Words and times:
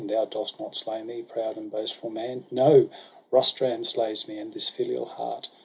Thou 0.07 0.25
dost 0.25 0.59
not 0.59 0.75
slay 0.75 1.03
me, 1.03 1.21
proud 1.21 1.57
and 1.57 1.69
boastful 1.71 2.09
man! 2.09 2.47
No! 2.49 2.89
Rustum 3.29 3.83
slays 3.83 4.27
me, 4.27 4.39
and 4.39 4.51
this 4.51 4.67
filial 4.67 5.05
heart. 5.05 5.47